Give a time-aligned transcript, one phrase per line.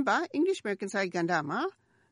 [0.00, 1.60] တင်းပတ် English American စာကဏ္ဍမှာ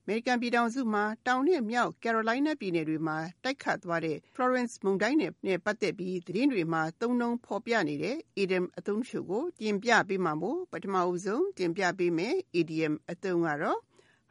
[0.05, 13.81] အမေရိကန်ပြည်ထောင်စုမှာ တောင်နဲ့မြောက် Carolina ပြည်နယ်တွေမှာ တိုက်ခတ်သွားတဲ့ Florence မုန်တိုင်းနဲ့ပတ်သက်ပြီး သတင်းတွေမှာ သုံးနှုန်းဖော်ပြနေတဲ့ idiom အသုံးတချို့ကို တင်ပြပေးမှာမို့ ပထမအဆုံးတင်ပြပေးမယ် idiom အသုံးကတော့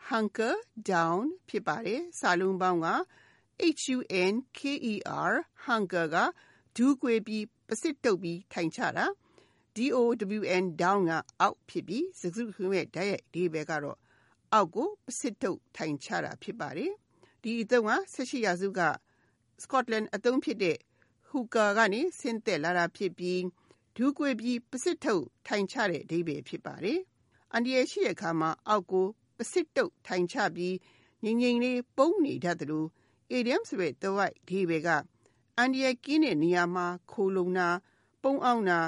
[0.10, 0.56] hunker
[0.90, 2.88] down ဖြစ်ပါတယ်စာလုံးပေါင်းက
[3.80, 3.98] H U
[4.32, 4.60] N K
[4.92, 4.94] E
[5.32, 5.34] R
[5.66, 6.16] hunker က
[6.76, 9.06] ဒူးကွေးပြီးပစစ်တုပ်ပြီးထိုင်ချတာ
[9.78, 10.00] D O
[10.40, 13.98] W N down ကအောက်ဖြစ်ပြီးစကားစုတခုရဲ့ဓာတ်ရိုက်အဓိပ္ပာယ်ကတော့
[14.54, 16.92] အောက်ကိုပစစ်တုပ်ထိုင်ချတာဖြစ်ပါတယ်
[17.42, 18.82] ဒီအသုံးက18ရာစုက
[19.64, 20.78] Scotland အသုံးဖြစ်တဲ့
[21.30, 23.42] hookah ကနေဆင်းသက်လာတာဖြစ်ပြီး
[23.96, 27.00] ဒူးကွေးပြီးပစစ်ထုတ်ထိုင်ချတဲ့အဓိပ္ပာယ်ဖြစ်ပါတယ်
[27.54, 29.08] အန္တရာယ်ရှိတဲ့အခါမှာအောက်ကို
[29.38, 30.76] ပစစ်တုပ်ထိုင်ချပြီး
[31.24, 32.88] ငြိမ်ငြိမ်လေးပုံနေတတ်တယ်လို့
[33.38, 34.90] idiom ဆိုတဲ့ the right ဒီဘယ်က
[35.58, 37.70] အန္တရာယ်ကင်းတဲ့နေရာမှာခိုလုံတာ
[38.24, 38.80] ပုံအောင်တာ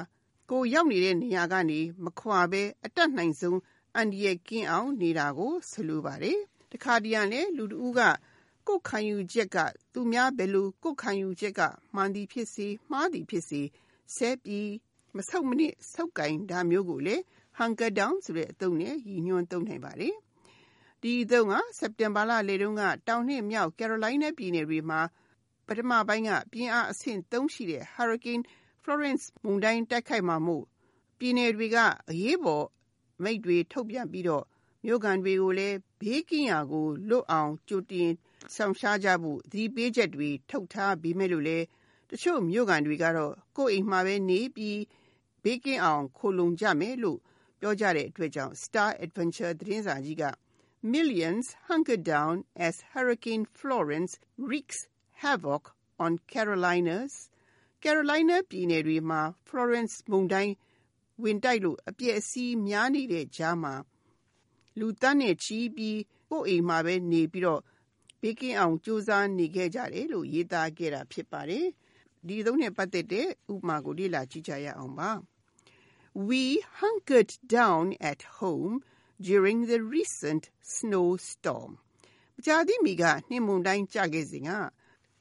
[0.50, 3.58] ကိုရောက်နေတဲ့နေရာကနေ မခွာပဲအတက်နိုင်ဆုံး
[3.96, 6.38] အန္တရာယ်ကင်းအောင်နေတာကို ဆိုလိုပါတယ်
[6.72, 8.00] တခါတည်းရလဲ လူတဦးက
[8.66, 9.56] ကိုယ်ခံယူချက်က
[9.92, 11.60] သူများဘယ်လို ကိုယ်ခံယူချက်က
[11.94, 13.62] မှန်သည်ဖြစ်စေ မှားသည်ဖြစ်စေ
[14.14, 14.70] ဆဲပြီး
[15.16, 17.16] မဆုတ်မနစ် ဆုတ်ကင်ဒါမျိုးကိုလေ
[17.58, 20.16] hunker down ဆိုတဲ့အသုံးနဲ့ ရည်ညွှန်းသုံးနိုင်ပါတယ်
[21.02, 25.00] ဒီအသုံးက စက်တင်ဘာလလေတုန်းက တောင်နှင့်မြောက် Carolina ပြည်နယ်တွေမှာ
[25.66, 28.44] ပထမပိုင်းက ပြင်းအားအဆင့်3ရှိတဲ့ Hurricane
[28.82, 30.64] Florence မုန်တိုင်းတိုက်ခိုက်မှာမို့
[31.18, 31.76] ပြည်နယ်တွေက
[32.10, 32.66] အရေးပေါ်
[33.22, 34.44] မိတ်တွေ ထုတ်ပြန်ပြီးတော့
[34.84, 38.10] မြို့ကန်တွေကိုလည်း ဘေးကင်းရာကို လွတ်အောင် ကြိုတင်
[38.54, 41.58] ဆောင်ရှားကြဖို့ သတိပေးချက်တွေ ထုတ်ထားပြီးမဲ့လို့လေ
[42.10, 44.80] တချို့မြို့ကန်တွေကတော့ ကိုယ့်အိမ်မှာပဲနေပြီး
[45.44, 47.18] ဘေးကင်းအောင် ခိုလုံကြမယ်လို့
[47.60, 50.24] ပြောကြတဲ့အတွက်ကြောင့် Star Adventure သတင်းစာကြီးက
[50.92, 52.34] Millions hunker down
[52.66, 54.12] as Hurricane Florence
[54.46, 54.78] wreaks
[55.22, 55.62] havoc
[56.04, 57.12] on Carolinas
[57.82, 60.54] Carolina ပြည်နယ်တွေမှာ Florence မုန်တိုင်း
[61.22, 63.74] ဝင်တိုက်လို့ အပျက်အစီးများနေတဲ့ကြားမှာ
[64.78, 65.98] လူသန်းနဲ့ချီပြီး
[66.30, 67.62] ကိုယ့်အိမ်မှာပဲနေပြီးတော့
[68.20, 71.66] ဘေးကင်းအောင် ကြိုးစားနေခဲ့ကြတယ်လို့ ရေးသားခဲ့တာဖြစ်ပါတယ်။
[72.26, 75.10] ဒီသုံးနဲ့ပတ်သက်တဲ့ ဥပမာကို လေ့လာကြည့်ကြရအောင်ပါ။
[76.28, 76.42] We
[76.80, 78.74] hunkered down at home
[79.28, 81.70] during the recent snowstorm.
[82.36, 84.50] မကြာသေးမီက နှင်းမုန်တိုင်းကျခဲ့စဉ်က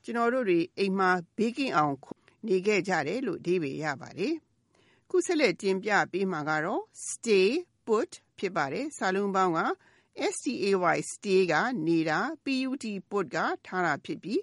[0.03, 1.95] ကျွန်တော်တို့တွေ အိမ်မှာ ဘေးကင်းအောင်
[2.47, 4.33] နေခဲ့ကြတယ်လို့အဓိပ္ပာယ်ရပါတယ်။
[5.09, 7.49] ခုဆက်လက်တင်ပြပေးမှာကတော့ stay
[7.85, 9.61] put ဖြစ်ပါတယ်။စာလုံးပေါင်းက
[10.37, 10.73] stay
[11.11, 11.53] stay က
[11.87, 14.41] နေတာ put put ကထားတာဖြစ်ပြီး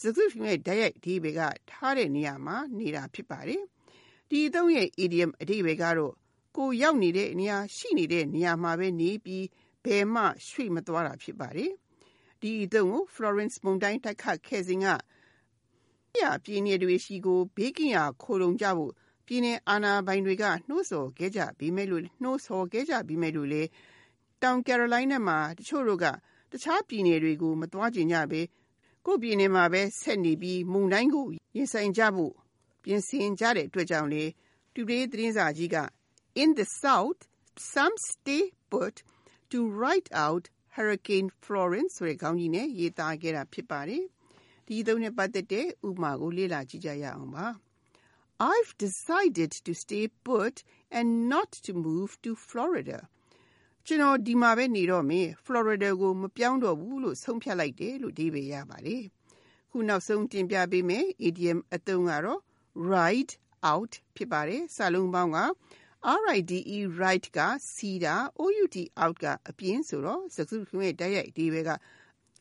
[0.00, 1.40] စကားစုရဲ့ဓာတ်ရိုက်အဓိပ္ပာယ်က
[1.70, 3.62] ထားတဲ့နေရာမှာနေတာဖြစ်ပါတယ်။
[4.30, 6.14] ဒီအသုံးရဲ့ idiom အဓိပ္ပာယ်ကတော့
[6.56, 9.46] ကိုရောက်နေတဲ့နေရာရှိနေတဲ့နေရာမှာပဲနေပြီး
[9.84, 11.70] ဘယ်မှရွှေ့မသွားတာဖြစ်ပါတယ်။
[12.40, 14.86] ဒီအသုံးကို Florence မုန်တိုင်းတိုက်ခတ်ခဲ့စဉ်က
[16.22, 18.92] ရပြည်နယ်တွေရှိကို ဘေးကင်းရာ ခိုလုံကြဖို့
[19.26, 23.62] ပြည်နယ်အာဏာပိုင်တွေက နှိုးဆော်ခဲ့ကြပြီးမဲ့လို့နှိုးဆော်ခဲ့ကြပြီးမဲ့လို့လေ
[24.42, 26.06] တောင်ကယ်ရိုလိုင်းနားမှာ တချို့တို့က
[26.52, 28.40] တခြားပြည်နယ်တွေကို မသွားကျင်ကြပဲ
[29.06, 31.26] ကိုယ့်ပြည်နယ်မှာပဲ ဆက်နေပြီး မုန်တိုင်းကို
[31.56, 32.32] ရင်ဆိုင်ကြဖို့
[32.82, 34.24] ပြင်ဆင်ကြတဲ့အတွက်ကြောင့်လေ
[34.74, 35.76] တူဒေးသတင်းစာကြီးက
[36.42, 37.20] In the south
[37.72, 38.94] some stay put
[39.50, 40.44] to ride out
[40.76, 44.04] Hurricane Florence ဆိုတဲ့ခေါင်းကြီးနဲ့ ရေးသားခဲ့တာ ဖြစ်ပါတယ်
[44.66, 47.46] ဒီသုံးနဲ့ပတ်သက်တဲ့ဥပမာကိုလေ့လာကြည့်ကြရအောင်ပါ
[48.52, 50.56] I've decided to stay put
[50.98, 52.98] and not to move to Florida
[53.86, 59.04] ကျွန်တော်ဒီမှာပဲနေတော့မယ် Florida ကိုမပြောင်းတော့ဘူးလို့ဆုံးဖြတ်လိုက်တယ်လို့ဒီပဲရပါတယ်
[59.70, 62.40] ခုနောက်ဆုံးတင်ပြပေးမယ် idiom အသုံးကတော့
[62.92, 63.34] ride
[63.70, 65.40] out ဖြစ်ပါတယ်စာလုံးပေါင်းက
[66.26, 67.38] RIDE right က
[67.74, 71.70] စီးတာ OUT out ကအပြင်ဆိုတော့စကားစုရဲ့တိုက်ရိုက်ဒီဘက်က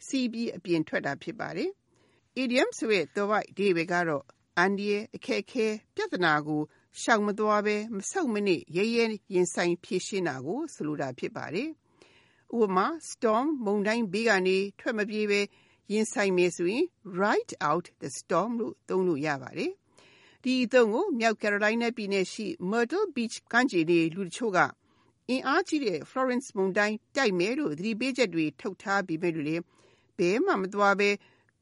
[0.07, 1.69] စီးပြီးအပြင်ထွက်တာဖြစ်ပါတယ်
[2.41, 4.23] idiom ဆိုတဲ့သွဝိုက်ဒီဘကတော့
[4.57, 6.61] အန်ဒီရဲ့အခက်အခဲပြဿနာကို
[7.01, 11.69] ရှောင်မသွားပဲမဆုတ်မနစ်ရဲရဲရင်ဆိုင်ဖြေရှင်းတာကိုဆိုလိုတာဖြစ်ပါတယ်။
[12.57, 15.39] ဥပမာ storm မုန်တိုင်းဘေးကနေထွက်မပြေးပဲ
[15.91, 16.85] ရင်ဆိုင်မယ်ဆိုရင်
[17.21, 19.71] ride out the storm လို့သုံးလို့ရပါတယ်။
[20.43, 24.59] ဒီအသုံးကိုမြောက် Carolina ပြည်နယ်ရှိ Myrtle Beach ကမ်းခြေနေလူတချို့က
[25.29, 29.57] အင်အားကြီးတဲ့ Florence မုန်တိုင်းတိုက်မယ်လို့သတိပေးချက်တွေထုတ်ထားပြီးမဲ့လို့လေ
[30.17, 31.09] ဘဲမှမသွားပဲ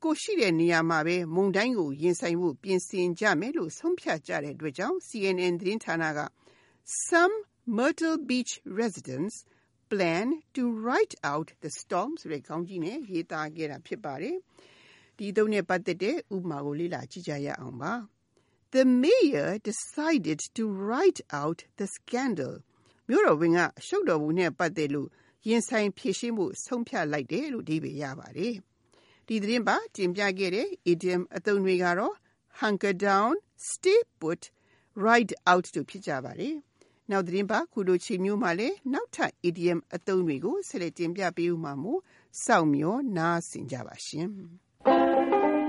[0.04, 6.20] ကိုရှိတဲ့နေရာမှာပဲမုန်တိုင်းကိုရင်ဆိုင်ဖို့ပြင်ဆင်ကြမယ်လို့ဆုံးဖြတ်ကြတဲ့အတွက်ကြောင့် CNN သတင်းဌာနက
[7.08, 7.36] Some
[7.78, 9.36] Myrtle Beach residents
[9.92, 14.38] plan to ride out the storm ဆိုတဲ့ခေါင်းကြီးနဲ့ရေးသားခဲ့တာဖြစ်ပါတယ်။
[15.18, 17.94] ဒီသုံးနဲ့ပတ်သက်တဲ့ဥပမာကိုလေ့လာကြည့်ကြရအောင်ပါ။
[18.74, 22.54] The mayor decided to ride out the scandal.
[23.08, 25.10] မြို့တော်ဝင်ကအရှုပ်တော်ပုံနဲ့ပတ်သက်လို့
[25.48, 28.56] ရင်ဆိုင်ဖြေရှင်းဖို့ဆုံးဖြတ်လိုက်တယ်လို့ဒီပဲရပါတယ်။
[29.34, 32.16] ဒီသတင်းပါတင်ပြခဲ့တဲ့ idiom အသုံးတွေကတော့
[32.60, 33.34] hunker down,
[33.70, 34.42] stay put,
[35.06, 36.56] ride out တို့ဖြစ်ကြပါတယ်။
[37.12, 42.00] နောက်သတင်းပတ်ခုလိုချိန်မျိုးမှာလည်းနောက်ထပ် idiom အသုံးတွေကိုဆက်လက်တင်ပြပေးဦးမှာမို့
[42.46, 44.28] စောင့်မျှော်နားဆင်ကြပါရှင်။